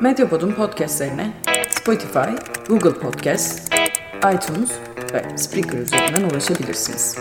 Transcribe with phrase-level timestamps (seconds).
[0.00, 1.32] Medyapod'un podcastlerine
[1.70, 2.30] Spotify,
[2.68, 3.74] Google Podcast,
[4.34, 4.70] iTunes
[5.14, 7.18] ve Spreaker üzerinden ulaşabilirsiniz.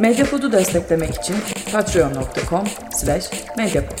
[0.00, 1.36] Medyapod'u desteklemek için
[1.72, 3.98] patreon.com slash medyapod.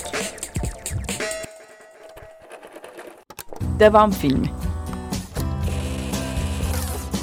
[3.80, 4.50] Devam filmi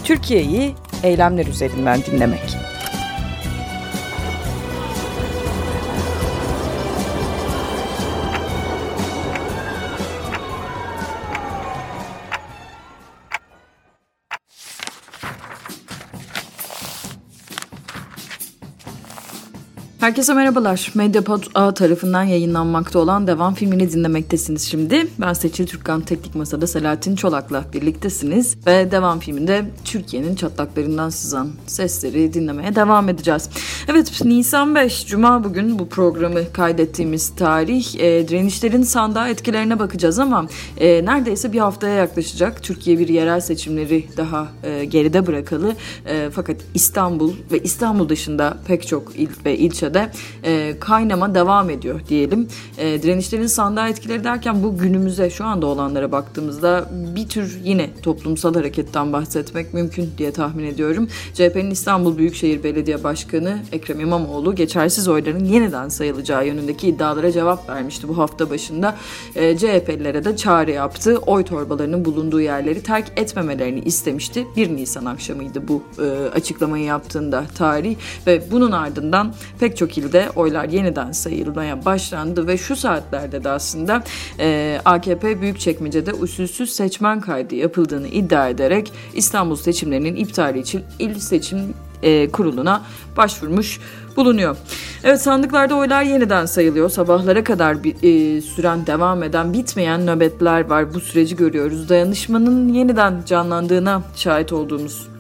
[0.04, 2.55] Türkiye'yi eylemler üzerinden dinlemek.
[20.06, 20.92] Herkese merhabalar.
[20.96, 25.08] Medyapod A tarafından yayınlanmakta olan devam filmini dinlemektesiniz şimdi.
[25.22, 28.58] Ben Seçil Türkkan Teknik Masa'da Selahattin Çolak'la birliktesiniz.
[28.68, 33.50] Ve devam filminde Türkiye'nin çatlaklarından sızan sesleri dinlemeye devam edeceğiz.
[33.88, 37.96] Evet Nisan 5 Cuma bugün bu programı kaydettiğimiz tarih.
[37.96, 40.48] E, direnişlerin sandığa etkilerine bakacağız ama
[40.80, 42.64] e, neredeyse bir haftaya yaklaşacak.
[42.64, 45.76] Türkiye bir yerel seçimleri daha e, geride bırakalı.
[46.06, 50.12] E, fakat İstanbul ve İstanbul dışında pek çok il ve ilçede de
[50.44, 52.48] e, kaynama devam ediyor diyelim.
[52.78, 58.54] E, direnişlerin sandığa etkileri derken bu günümüze şu anda olanlara baktığımızda bir tür yine toplumsal
[58.54, 61.08] hareketten bahsetmek mümkün diye tahmin ediyorum.
[61.34, 68.08] CHP'nin İstanbul Büyükşehir Belediye Başkanı Ekrem İmamoğlu geçersiz oyların yeniden sayılacağı yönündeki iddialara cevap vermişti
[68.08, 68.96] bu hafta başında.
[69.36, 71.18] E, CHP'lilere de çağrı yaptı.
[71.18, 74.48] Oy torbalarının bulunduğu yerleri terk etmemelerini istemişti.
[74.56, 77.96] 1 Nisan akşamıydı bu e, açıklamayı yaptığında tarih
[78.28, 84.04] ve bunun ardından pek çok ilde oylar yeniden sayılmaya başlandı ve şu saatlerde de aslında
[84.40, 91.74] e, AKP Büyükçekmece'de usulsüz seçmen kaydı yapıldığını iddia ederek İstanbul seçimlerinin iptali için il seçim
[92.04, 92.82] e, kuruluna
[93.18, 93.80] başvurmuş
[94.16, 94.58] bulunuyor.
[95.04, 96.90] Evet sandıklarda oylar yeniden sayılıyor.
[96.90, 100.94] Sabahlara kadar bir, e, süren devam eden bitmeyen nöbetler var.
[100.94, 101.90] Bu süreci görüyoruz.
[101.90, 105.15] Dayanışmanın yeniden canlandığına şahit olduğumuz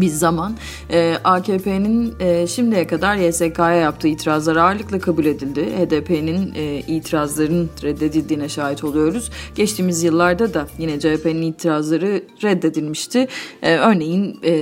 [0.00, 0.56] bir zaman
[0.90, 5.60] e, AKP'nin e, şimdiye kadar YSK'ya yaptığı itirazlar ağırlıkla kabul edildi.
[5.60, 9.30] HDP'nin e, itirazların reddedildiğine şahit oluyoruz.
[9.54, 13.28] Geçtiğimiz yıllarda da yine CHP'nin itirazları reddedilmişti.
[13.62, 14.52] E, örneğin e,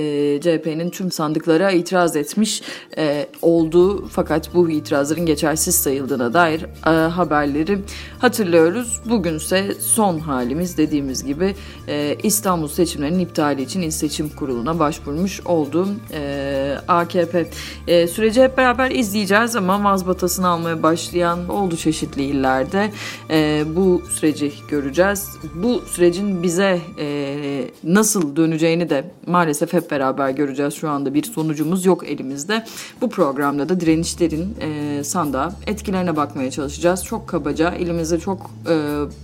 [0.41, 2.61] CHP'nin tüm sandıklara itiraz etmiş
[2.97, 7.79] e, olduğu fakat bu itirazların geçersiz sayıldığına dair e, haberleri
[8.19, 9.01] hatırlıyoruz.
[9.09, 11.55] Bugünse son halimiz dediğimiz gibi
[11.87, 17.45] e, İstanbul seçimlerinin iptali için İl Seçim Kurulu'na başvurmuş görmüş olduğum e, AKP.
[17.87, 22.91] E, süreci hep beraber izleyeceğiz ama mazbatasını almaya başlayan oldu çeşitli illerde.
[23.29, 25.29] E, bu süreci göreceğiz.
[25.55, 30.73] Bu sürecin bize e, nasıl döneceğini de maalesef hep beraber göreceğiz.
[30.73, 32.65] Şu anda bir sonucumuz yok elimizde.
[33.01, 37.05] Bu programda da direnişlerin e, sandığa etkilerine bakmaya çalışacağız.
[37.05, 38.75] Çok kabaca elimizde çok e,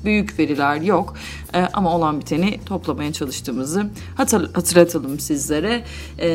[0.05, 1.13] büyük veriler yok
[1.53, 3.85] e, ama olan biteni toplamaya çalıştığımızı
[4.15, 5.83] hatır, hatırlatalım sizlere.
[6.19, 6.27] E,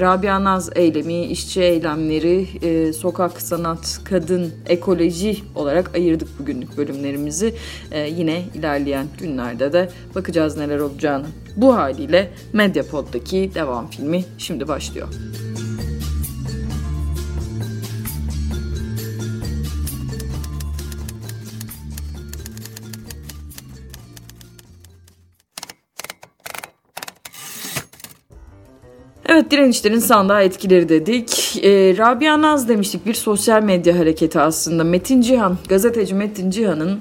[0.00, 7.54] Rabia Naz eylemi, işçi eylemleri, e, sokak sanat, kadın, ekoloji olarak ayırdık bugünlük bölümlerimizi.
[7.90, 11.26] E, yine ilerleyen günlerde de bakacağız neler olacağını.
[11.56, 15.08] Bu haliyle Medyapod'daki devam filmi şimdi başlıyor.
[29.36, 31.56] Evet direnişlerin sandığa etkileri dedik.
[31.64, 34.84] E, Rabia Naz demiştik bir sosyal medya hareketi aslında.
[34.84, 37.00] Metin Cihan, gazeteci Metin Cihan'ın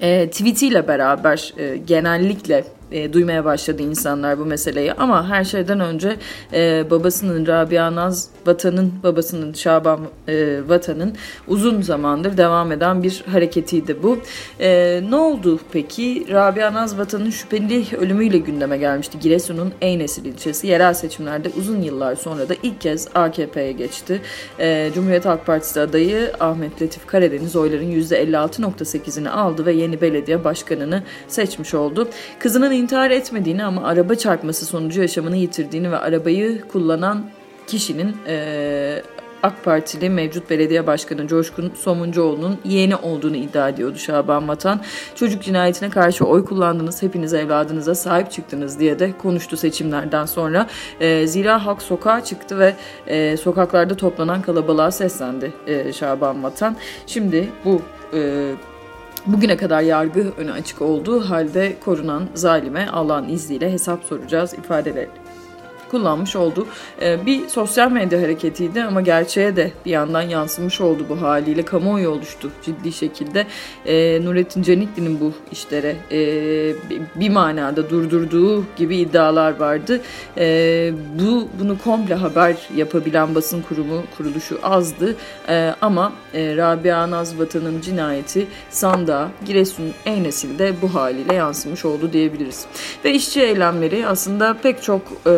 [0.00, 4.92] e, tweetiyle beraber e, genellikle e, duymaya başladı insanlar bu meseleyi.
[4.92, 6.16] Ama her şeyden önce
[6.52, 11.14] e, babasının Rabia Naz Vatan'ın babasının Şaban e, Vatan'ın
[11.48, 14.18] uzun zamandır devam eden bir hareketiydi bu.
[14.60, 16.26] E, ne oldu peki?
[16.30, 19.18] Rabia Naz Vatan'ın şüpheli ölümüyle gündeme gelmişti.
[19.18, 24.20] Giresun'un Eynesil ilçesi yerel seçimlerde uzun yıllar sonra da ilk kez AKP'ye geçti.
[24.58, 31.02] E, Cumhuriyet Halk Partisi adayı Ahmet Latif Karadeniz oyların %56.8'ini aldı ve yeni belediye başkanını
[31.28, 32.08] seçmiş oldu.
[32.38, 37.24] Kızının intihar etmediğini ama araba çarpması sonucu yaşamını yitirdiğini ve arabayı kullanan
[37.66, 39.02] kişinin e,
[39.42, 44.80] AK Partili mevcut belediye başkanı Coşkun Somuncuoğlu'nun yeğeni olduğunu iddia ediyordu Şaban Vatan.
[45.14, 50.66] Çocuk cinayetine karşı oy kullandınız, hepiniz evladınıza sahip çıktınız diye de konuştu seçimlerden sonra.
[51.00, 52.74] E, zira halk sokağa çıktı ve
[53.06, 56.76] e, sokaklarda toplanan kalabalığa seslendi e, Şaban Vatan.
[57.06, 57.82] Şimdi bu
[58.14, 58.50] e,
[59.26, 65.08] Bugüne kadar yargı önü açık olduğu halde korunan zalime Allah'ın izniyle hesap soracağız ifadeleri
[65.90, 66.66] kullanmış oldu.
[67.02, 71.62] E, bir sosyal medya hareketiydi ama gerçeğe de bir yandan yansımış oldu bu haliyle.
[71.62, 73.46] Kamuoyu oluştu ciddi şekilde.
[73.86, 76.20] E, Nurettin Canikli'nin bu işlere e,
[77.14, 80.00] bir manada durdurduğu gibi iddialar vardı.
[80.38, 85.16] E, bu Bunu komple haber yapabilen basın kurumu kuruluşu azdı.
[85.80, 92.66] Ama e, Rabia Nazvatan'ın cinayeti sandığa Giresun Eynesil'de bu haliyle yansımış oldu diyebiliriz.
[93.04, 95.32] Ve işçi eylemleri aslında pek çok e,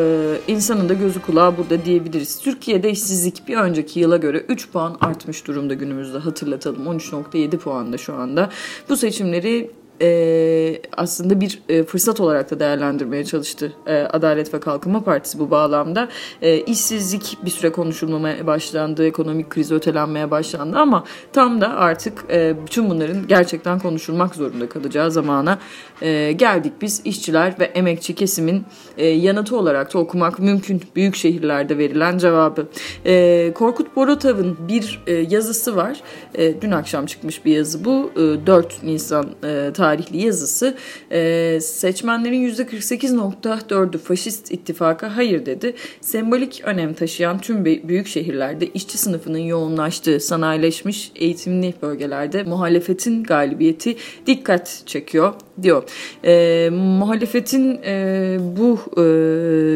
[0.49, 2.41] insanın da gözü kulağı burada diyebiliriz.
[2.41, 6.87] Türkiye'de işsizlik bir önceki yıla göre 3 puan artmış durumda günümüzde hatırlatalım.
[6.87, 8.51] 13.7 puanda şu anda.
[8.89, 9.71] Bu seçimleri
[10.03, 15.51] e, aslında bir e, fırsat olarak da değerlendirmeye çalıştı e, Adalet ve Kalkınma Partisi bu
[15.51, 16.09] bağlamda.
[16.43, 22.55] E, işsizlik bir süre konuşulmaya başlandı, ekonomik kriz ötelenmeye başlandı ama tam da artık e,
[22.67, 25.59] bütün bunların gerçekten konuşulmak zorunda kalacağı zamana
[26.03, 26.73] e, geldik.
[26.81, 28.65] Biz işçiler ve emekçi kesimin
[28.99, 32.67] e, yanıtı olarak da okumak mümkün büyük şehirlerde verilen cevabı.
[33.07, 36.01] E, Korkut Borotav'ın bir e, yazısı var.
[36.35, 38.11] E, dün akşam çıkmış bir yazı bu.
[38.17, 40.75] E, 4 Nisan e, tarihli yazısı
[41.11, 45.75] e, seçmenlerin %48.4'ü faşist ittifaka hayır dedi.
[46.01, 53.97] Sembolik önem taşıyan tüm büyük şehirlerde işçi sınıfının yoğunlaştığı sanayileşmiş eğitimli bölgelerde muhalefetin galibiyeti
[54.27, 55.83] dikkat çekiyor diyor.
[56.25, 59.05] E, muhalefetin e, bu e,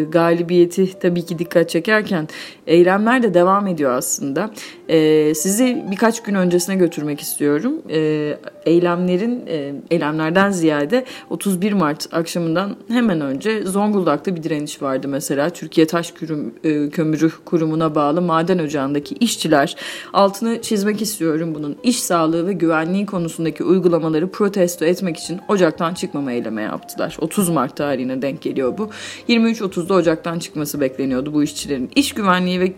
[0.05, 2.29] galibiyeti tabii ki dikkat çekerken
[2.67, 4.51] eylemler de devam ediyor aslında.
[4.89, 7.83] E, sizi birkaç gün öncesine götürmek istiyorum.
[7.91, 15.51] E, eylemlerin e, eylemlerden ziyade 31 Mart akşamından hemen önce Zonguldak'ta bir direniş vardı mesela.
[15.51, 19.77] Türkiye Taş Kürüm, e, Kömürü Kurumu'na bağlı maden ocağındaki işçiler
[20.13, 26.33] altını çizmek istiyorum bunun iş sağlığı ve güvenliği konusundaki uygulamaları protesto etmek için ocaktan çıkmama
[26.33, 27.17] eyleme yaptılar.
[27.21, 28.91] 30 Mart tarihine denk geliyor bu.
[29.29, 31.91] 23.30'da ocaktan çıkması bekleniyordu bu işçilerin.
[31.95, 32.73] İş güvenliği ve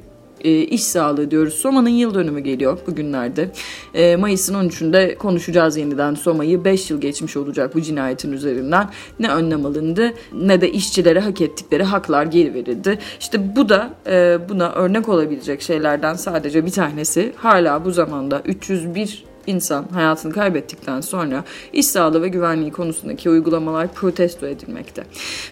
[0.44, 1.54] e, iş sağlığı diyoruz.
[1.54, 3.50] Soma'nın yıl dönümü geliyor bugünlerde.
[3.94, 6.64] E, Mayıs'ın 13'ünde konuşacağız yeniden Soma'yı.
[6.64, 8.90] 5 yıl geçmiş olacak bu cinayetin üzerinden.
[9.20, 12.98] Ne önlem alındı ne de işçilere hak ettikleri haklar geri verildi.
[13.20, 17.32] İşte bu da e, buna örnek olabilecek şeylerden sadece bir tanesi.
[17.36, 24.46] Hala bu zamanda 301 insan hayatını kaybettikten sonra iş sağlığı ve güvenliği konusundaki uygulamalar protesto
[24.46, 25.04] edilmekte.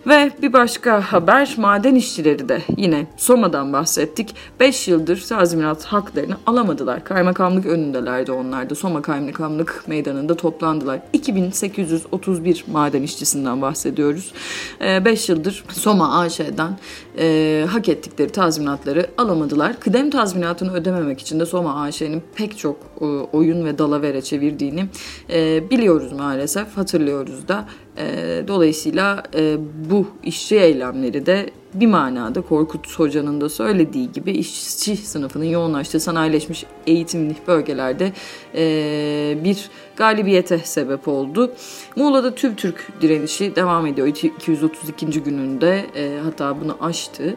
[0.07, 4.35] Ve bir başka haber maden işçileri de yine Soma'dan bahsettik.
[4.61, 7.05] 5 yıldır tazminat haklarını alamadılar.
[7.05, 8.75] Kaymakamlık önündelerdi onlar da.
[8.75, 11.01] Soma Kaymakamlık Meydanı'nda toplandılar.
[11.13, 14.33] 2831 maden işçisinden bahsediyoruz.
[14.81, 16.79] 5 ee, yıldır Soma AŞ'den
[17.19, 19.81] e, hak ettikleri tazminatları alamadılar.
[19.81, 24.87] Kıdem tazminatını ödememek için de Soma AŞ'nin pek çok e, oyun ve dalavere çevirdiğini
[25.31, 27.69] e, biliyoruz maalesef, hatırlıyoruz da.
[27.99, 29.57] E, dolayısıyla e,
[29.91, 31.51] bu işçi eylemleri de
[31.81, 38.13] bir manada Korkut Hoca'nın da söylediği gibi işçi sınıfının yoğunlaştığı sanayileşmiş eğitimli bölgelerde
[38.55, 41.53] e, bir galibiyete sebep oldu.
[41.97, 44.07] Muğla'da tüm Türk direnişi devam ediyor.
[44.07, 45.23] 232.
[45.23, 47.37] gününde e, hatta bunu aştı.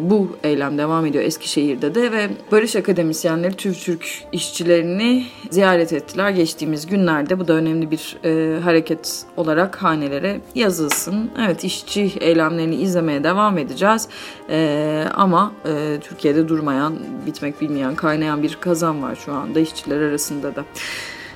[0.00, 6.86] Bu eylem devam ediyor Eskişehir'de de ve Barış Akademisyenleri tüm Türk işçilerini ziyaret ettiler geçtiğimiz
[6.86, 7.38] günlerde.
[7.38, 8.18] Bu da önemli bir
[8.60, 11.30] hareket olarak hanelere yazılsın.
[11.38, 14.08] Evet işçi eylemlerini izlemeye devam edeceğiz.
[14.50, 16.94] E, ama e, Türkiye'de durmayan,
[17.26, 20.64] bitmek bilmeyen, kaynayan bir kazan var şu anda işçiler arasında da.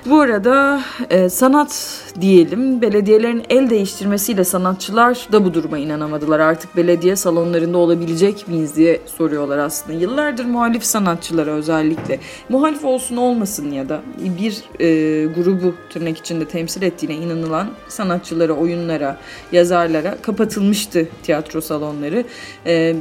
[0.05, 6.39] Bu arada e, sanat diyelim belediyelerin el değiştirmesiyle sanatçılar da bu duruma inanamadılar.
[6.39, 9.99] Artık belediye salonlarında olabilecek miyiz diye soruyorlar aslında.
[9.99, 16.81] Yıllardır muhalif sanatçılara özellikle muhalif olsun olmasın ya da bir e, grubu tırnak içinde temsil
[16.81, 19.17] ettiğine inanılan sanatçılara, oyunlara,
[19.51, 22.23] yazarlara kapatılmıştı tiyatro salonları.
[22.65, 22.95] E,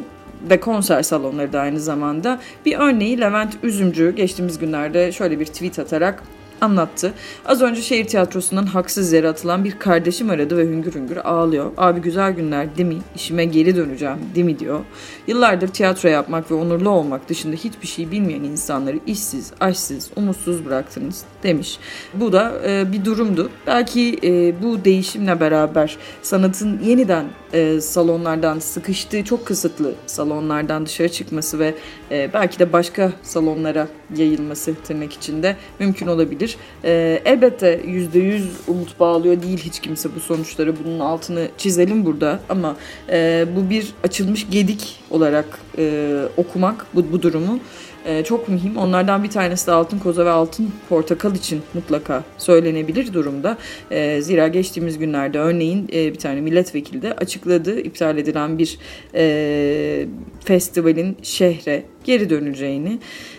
[0.51, 2.41] ve konser salonları da aynı zamanda.
[2.67, 6.23] Bir örneği Levent Üzümcü geçtiğimiz günlerde şöyle bir tweet atarak
[6.61, 7.13] anlattı.
[7.47, 11.73] Az önce şehir tiyatrosundan haksız yere atılan bir kardeşim aradı ve hüngür hüngür ağlıyor.
[11.77, 12.99] Abi güzel günler değil mi?
[13.15, 14.81] İşime geri döneceğim değil mi diyor.
[15.27, 21.25] Yıllardır tiyatro yapmak ve onurlu olmak dışında hiçbir şey bilmeyen insanları işsiz, aşsız, umutsuz bıraktınız
[21.43, 21.79] demiş.
[22.15, 23.51] Bu da e, bir durumdu.
[23.67, 31.59] Belki e, bu değişimle beraber sanatın yeniden e, salonlardan sıkıştığı çok kısıtlı salonlardan dışarı çıkması
[31.59, 31.75] ve
[32.11, 36.57] e, belki de başka salonlara yayılması tırnak içinde mümkün olabilir.
[36.85, 40.75] E, elbette %100 umut bağlıyor değil hiç kimse bu sonuçları.
[40.85, 42.77] Bunun altını çizelim burada ama
[43.11, 47.61] e, bu bir açılmış gedik olarak e, okumak bu, bu durumu
[48.05, 48.77] e, çok mühim.
[48.77, 53.59] Onlardan bir tanesi de altın koza ve altın portakal için mutlaka söylenebilir durumda.
[53.91, 58.79] E, zira geçtiğimiz günlerde örneğin e, bir tane milletvekili de açıkladı iptal edilen bir
[59.15, 60.07] e,
[60.45, 62.99] festivalin şehre geri döneceğini.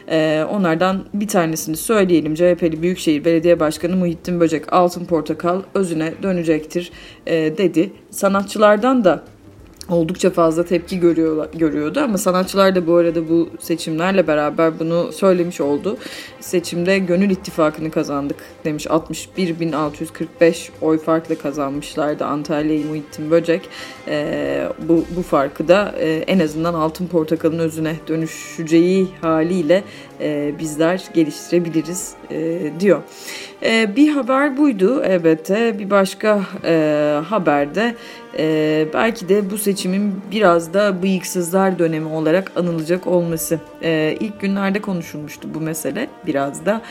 [0.09, 2.35] E, onlardan bir tanesini söyleyelim.
[2.35, 6.91] CHP'li Büyükşehir Belediye Başkanı Muhittin Böcek Altın Portakal özüne dönecektir
[7.27, 7.91] e, dedi.
[8.11, 9.23] Sanatçılardan da
[9.89, 15.61] oldukça fazla tepki görüyor, görüyordu ama sanatçılar da bu arada bu seçimlerle beraber bunu söylemiş
[15.61, 15.97] oldu.
[16.39, 18.85] Seçimde gönül ittifakını kazandık demiş.
[18.85, 23.69] 61.645 oy farklı kazanmışlardı Antalya'yı Muhittin Böcek.
[24.07, 29.83] E, bu, bu farkı da e, en azından Altın Portakal'ın özüne dönüşeceği haliyle
[30.21, 33.01] e, bizler geliştirebiliriz e, diyor.
[33.63, 35.79] E, bir haber buydu elbette.
[35.79, 37.95] Bir başka e, haberde
[38.37, 43.59] e, belki de bu seçimin biraz da bıyıksızlar dönemi olarak anılacak olması.
[43.83, 46.81] E, ilk günlerde konuşulmuştu bu mesele biraz da.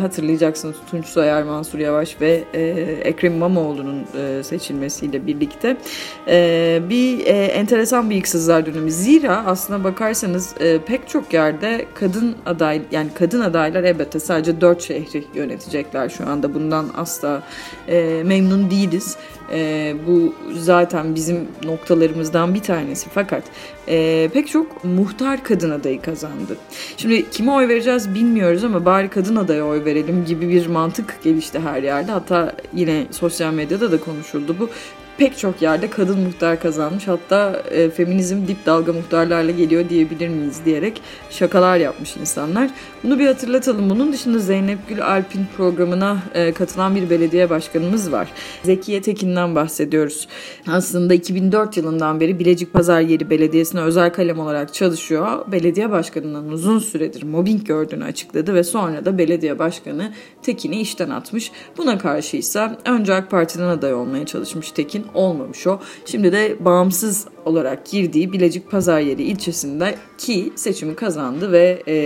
[0.00, 2.44] Hatırlayacaksınız Tunç Soyer, Mansur Yavaş ve
[3.04, 4.04] Ekrem İmamoğlu'nun
[4.42, 5.76] seçilmesiyle birlikte.
[6.88, 8.92] Bir enteresan bıyıksızlar dönemi.
[8.92, 10.54] Zira aslına bakarsanız
[10.86, 16.54] pek çok yerde kadın aday yani kadın adaylar elbette sadece dört şehri yönetecekler şu anda.
[16.54, 17.42] Bundan asla
[17.88, 19.16] e, memnun değiliz.
[19.52, 23.10] E, bu zaten bizim noktalarımızdan bir tanesi.
[23.14, 23.42] Fakat
[23.88, 26.56] e, pek çok muhtar kadın adayı kazandı.
[26.96, 31.58] Şimdi kime oy vereceğiz bilmiyoruz ama bari kadın adaya oy verelim gibi bir mantık gelişti
[31.58, 32.12] her yerde.
[32.12, 34.68] Hatta yine sosyal medyada da konuşuldu bu
[35.18, 37.08] pek çok yerde kadın muhtar kazanmış.
[37.08, 42.70] Hatta e, feminizm dip dalga muhtarlarla geliyor diyebilir miyiz diyerek şakalar yapmış insanlar.
[43.04, 43.90] Bunu bir hatırlatalım.
[43.90, 48.28] Bunun dışında Zeynep Gül Alp'in programına e, katılan bir belediye başkanımız var.
[48.62, 50.28] Zekiye Tekin'den bahsediyoruz.
[50.66, 55.52] Aslında 2004 yılından beri Bilecik Pazar Yeri Belediyesi'ne özel kalem olarak çalışıyor.
[55.52, 61.52] Belediye başkanından uzun süredir mobbing gördüğünü açıkladı ve sonra da belediye başkanı Tekin'i işten atmış.
[61.78, 65.80] Buna karşıysa önce AK Parti'den aday olmaya çalışmış Tekin olmamış o.
[66.04, 71.96] Şimdi de bağımsız olarak girdiği Bilecik Pazaryeri ilçesinde ki seçimi kazandı ve e,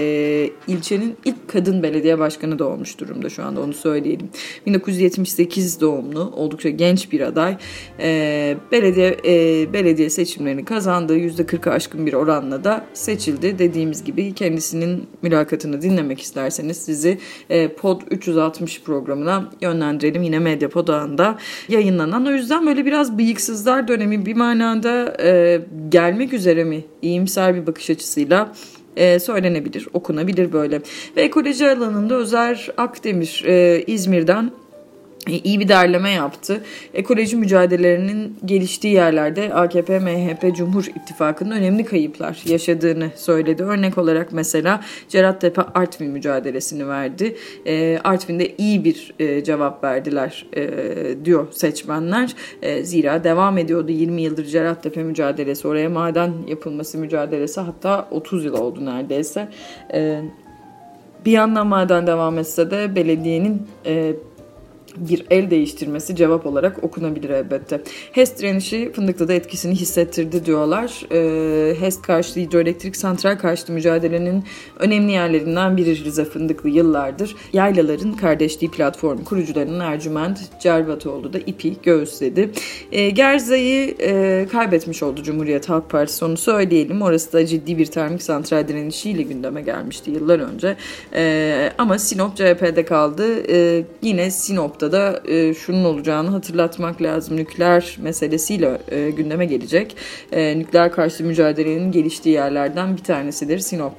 [0.68, 4.28] ilçenin ilk kadın belediye başkanı da olmuş durumda şu anda onu söyleyelim.
[4.66, 7.56] 1978 doğumlu oldukça genç bir aday
[8.00, 13.58] e, belediye e, belediye seçimlerini kazandığı %40'a aşkın bir oranla da seçildi.
[13.58, 17.18] Dediğimiz gibi kendisinin mülakatını dinlemek isterseniz sizi
[17.50, 20.22] e, Pod 360 programına yönlendirelim.
[20.22, 22.26] Yine Medyapod ağında yayınlanan.
[22.26, 27.66] O yüzden böyle biraz bıyıksızlar dönemi bir manada e, e, gelmek üzere mi iyimser bir
[27.66, 28.52] bakış açısıyla
[28.96, 30.80] e, söylenebilir, okunabilir böyle.
[31.16, 34.50] Ve ekoloji alanında Özer Akdemir e, İzmir'den
[35.28, 36.60] iyi bir derleme yaptı.
[36.94, 43.62] Ekoloji mücadelelerinin geliştiği yerlerde AKP, MHP, Cumhur İttifakı'nın önemli kayıplar yaşadığını söyledi.
[43.62, 47.36] Örnek olarak mesela Cerattepe Artvin mücadelesini verdi.
[47.66, 50.64] E, Artvin'de iyi bir e, cevap verdiler e,
[51.24, 52.34] diyor seçmenler.
[52.62, 55.68] E, zira devam ediyordu 20 yıldır Cerattepe mücadelesi.
[55.68, 59.48] Oraya maden yapılması mücadelesi hatta 30 yıl oldu neredeyse.
[59.92, 60.22] E,
[61.24, 64.12] bir yandan maden devam etse de belediyenin e,
[64.96, 67.80] bir el değiştirmesi cevap olarak okunabilir elbette.
[68.12, 71.06] HES direnişi Fındık'ta da etkisini hissettirdi diyorlar.
[71.12, 74.44] E, HES karşıtı hidroelektrik santral karşıtı mücadelenin
[74.78, 77.36] önemli yerlerinden biri Rize Fındıklı yıllardır.
[77.52, 82.50] Yaylaların kardeşliği platformu kurucularının Ercüment Cervatoğlu da ipi göğüsledi.
[82.92, 87.02] E, Gerza'yı e, kaybetmiş oldu Cumhuriyet Halk Partisi onu söyleyelim.
[87.02, 90.76] Orası da ciddi bir termik santral direnişiyle gündeme gelmişti yıllar önce.
[91.14, 93.52] E, ama Sinop CHP'de kaldı.
[93.52, 97.36] E, yine Sinop noktada e, şunun olacağını hatırlatmak lazım.
[97.36, 99.96] Nükleer meselesiyle e, gündeme gelecek.
[100.32, 103.92] E, nükleer karşı mücadelenin geliştiği yerlerden bir tanesidir Sinop.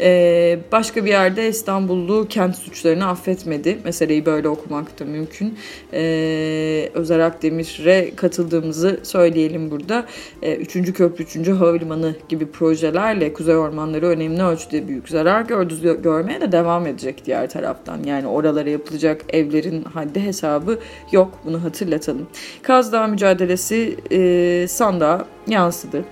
[0.00, 3.78] E, başka bir yerde İstanbullu kent suçlarını affetmedi.
[3.84, 5.58] Meseleyi böyle okumak da mümkün.
[5.92, 10.06] E, Özer Akdemir'e katıldığımızı söyleyelim burada.
[10.42, 16.02] E, üçüncü köprü, üçüncü havalimanı gibi projelerle kuzey ormanları önemli ölçüde büyük zarar gördü.
[16.02, 18.02] Görmeye de devam edecek diğer taraftan.
[18.04, 20.78] Yani oralara yapılacak evlerin haddi hesabı
[21.12, 21.38] yok.
[21.44, 22.26] Bunu hatırlatalım.
[22.62, 26.04] Kaz Dağı mücadelesi e, sandığa yansıdı.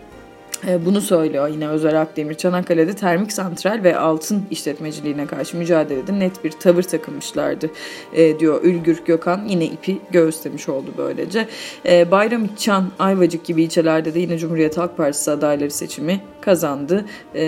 [0.68, 2.34] E, bunu söylüyor yine Özer Akdemir.
[2.34, 7.70] Çanakkale'de termik santral ve altın işletmeciliğine karşı mücadelede net bir tavır takılmışlardı
[8.12, 9.44] e, diyor Ülgür Gökhan.
[9.48, 11.48] Yine ipi göğüslemiş oldu böylece.
[11.86, 17.04] E, Bayram Çan, Ayvacık gibi ilçelerde de yine Cumhuriyet Halk Partisi adayları seçimi kazandı.
[17.34, 17.44] E,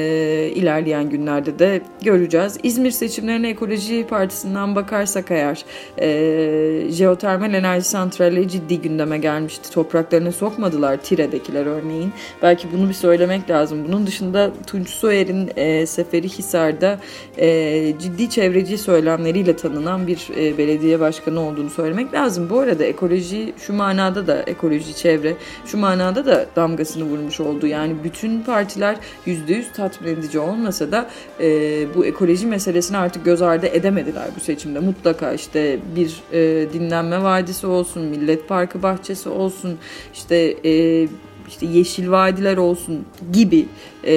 [0.55, 2.59] ilerleyen günlerde de göreceğiz.
[2.63, 5.65] İzmir seçimlerine Ekoloji Partisi'nden bakarsak eğer
[6.01, 9.71] e, jeotermal enerji santralleri ciddi gündeme gelmişti.
[9.71, 12.13] Topraklarına sokmadılar Tire'dekiler örneğin.
[12.43, 13.85] Belki bunu bir söylemek lazım.
[13.89, 16.99] Bunun dışında Tunç Soyer'in e, Seferihisar'da
[17.39, 22.51] e, ciddi çevreci söylemleriyle tanınan bir e, belediye başkanı olduğunu söylemek lazım.
[22.51, 27.67] Bu arada ekoloji şu manada da ekoloji çevre şu manada da damgasını vurmuş oldu.
[27.67, 28.97] Yani bütün partiler
[29.27, 31.47] %100 tatmin edici olmasa da e,
[31.95, 34.79] bu ekoloji meselesini artık göz ardı edemediler bu seçimde.
[34.79, 39.79] Mutlaka işte bir e, dinlenme vadisi olsun, Millet Parkı bahçesi olsun,
[40.15, 41.09] işte e,
[41.49, 43.67] işte yeşil vadiler olsun gibi
[44.05, 44.15] e,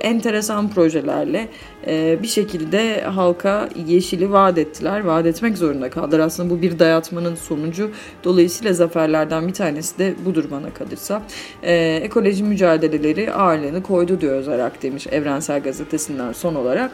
[0.00, 1.48] enteresan projelerle
[1.86, 5.00] e, bir şekilde halka yeşili vaat ettiler.
[5.00, 6.18] Vaat etmek zorunda kaldılar.
[6.20, 7.90] Aslında bu bir dayatmanın sonucu.
[8.24, 11.22] Dolayısıyla zaferlerden bir tanesi de budur bana kalırsa.
[11.62, 16.90] E, ekoloji mücadeleleri ağırlığını koydu diyor Özarak demiş Evrensel Gazetesi'nden son olarak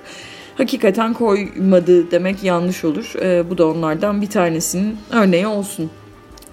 [0.55, 3.13] hakikaten koymadı demek yanlış olur.
[3.23, 5.91] E, bu da onlardan bir tanesinin örneği olsun.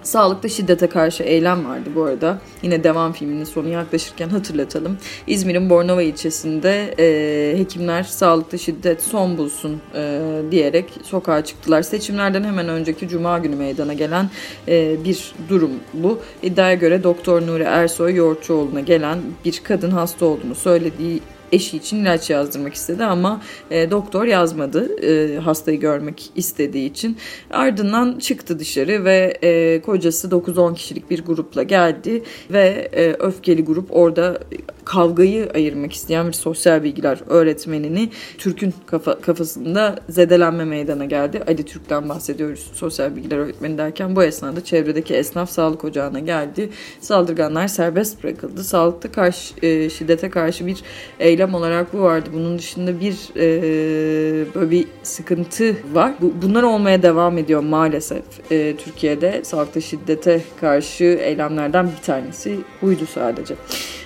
[0.02, 2.38] Sağlıkta şiddete karşı eylem vardı bu arada.
[2.62, 4.98] Yine devam filminin sonu yaklaşırken hatırlatalım.
[5.26, 11.82] İzmir'in Bornova ilçesinde e, hekimler sağlıkta şiddet son bulsun e, diyerek sokağa çıktılar.
[11.82, 14.30] Seçimlerden hemen önceki cuma günü meydana gelen
[14.68, 16.18] e, bir durum bu.
[16.42, 21.20] İddiaya göre Doktor Nuri Ersoy Yoğurtçuoğlu'na gelen bir kadın hasta olduğunu söylediği
[21.52, 27.16] eşi için ilaç yazdırmak istedi ama e, doktor yazmadı e, hastayı görmek istediği için.
[27.50, 33.96] Ardından çıktı dışarı ve e, kocası 9-10 kişilik bir grupla geldi ve e, öfkeli grup
[33.96, 34.38] orada
[34.84, 41.42] kavgayı ayırmak isteyen bir sosyal bilgiler öğretmenini Türk'ün kafa, kafasında zedelenme meydana geldi.
[41.46, 46.70] Ali Türk'ten bahsediyoruz sosyal bilgiler öğretmeni derken bu esnada çevredeki esnaf sağlık ocağına geldi.
[47.00, 48.64] Saldırganlar serbest bırakıldı.
[48.64, 50.82] Sağlıkta karşı e, şiddete karşı bir
[51.20, 52.30] eylem olarak bu vardı.
[52.32, 56.12] Bunun dışında bir e, böyle bir sıkıntı var.
[56.20, 59.44] Bu, bunlar olmaya devam ediyor maalesef e, Türkiye'de.
[59.44, 63.54] Sağlıkta şiddete karşı eylemlerden bir tanesi buydu sadece.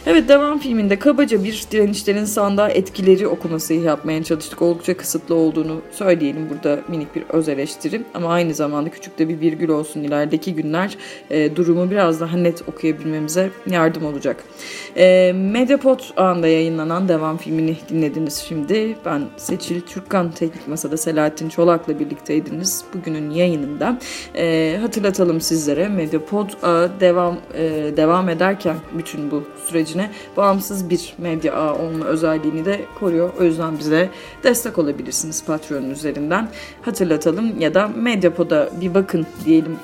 [0.09, 4.63] Evet devam filminde kabaca bir direnişlerin sandığa etkileri okuması yapmaya çalıştık.
[4.63, 8.05] Oldukça kısıtlı olduğunu söyleyelim burada minik bir öz eleştirim.
[8.15, 10.97] Ama aynı zamanda küçük de bir virgül olsun ilerideki günler
[11.31, 14.45] e, durumu biraz daha net okuyabilmemize yardım olacak.
[14.97, 18.97] E, Mediapod anda yayınlanan devam filmini dinlediniz şimdi.
[19.05, 23.99] Ben Seçil Türkkan Teknik Masa'da Selahattin Çolak'la birlikteydiniz bugünün yayınında.
[24.35, 26.49] E, hatırlatalım sizlere Mediapod
[27.01, 27.63] devam e,
[27.97, 29.43] devam ederken bütün bu
[29.97, 33.31] sürecine bağımsız bir medya ağı olma özelliğini de koruyor.
[33.41, 34.11] O yüzden bize
[34.43, 36.49] destek olabilirsiniz Patreon üzerinden.
[36.83, 39.77] Hatırlatalım ya da Medyapod'a bir bakın diyelim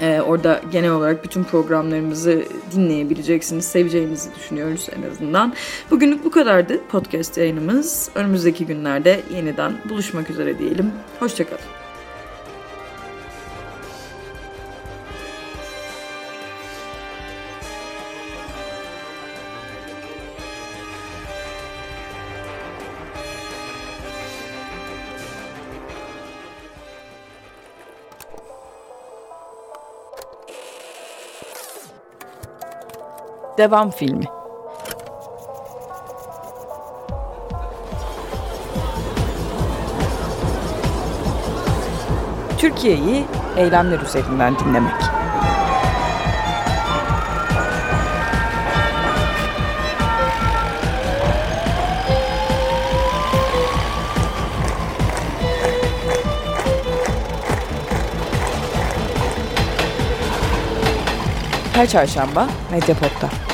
[0.00, 3.64] ee, orada genel olarak bütün programlarımızı dinleyebileceksiniz.
[3.64, 5.54] Seveceğinizi düşünüyoruz en azından.
[5.90, 8.10] Bugünlük bu kadardı podcast yayınımız.
[8.14, 10.92] Önümüzdeki günlerde yeniden buluşmak üzere diyelim.
[11.20, 11.77] Hoşçakalın.
[33.58, 34.24] Devam filmi.
[42.58, 43.24] Türkiye'yi
[43.56, 44.92] eylemler üzerinden dinlemek.
[61.74, 63.47] Her çarşamba Medyapod'da.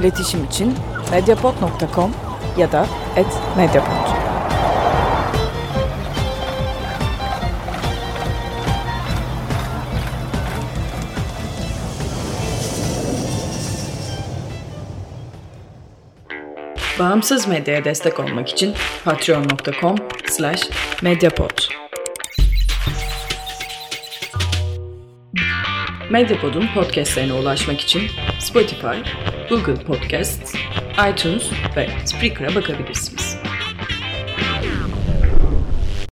[0.00, 0.74] İletişim için
[1.12, 2.14] medyapod.com
[2.58, 2.86] ya da
[3.56, 4.10] @medyapod.
[16.98, 21.60] Bağımsız medyaya destek olmak için patreon.com/medyapod.
[26.10, 28.02] Medyapod'un podcastlerine ulaşmak için
[28.38, 28.86] Spotify,
[29.50, 30.54] Google Podcast,
[31.12, 33.19] iTunes ve Spreaker'a bakabilirsiniz.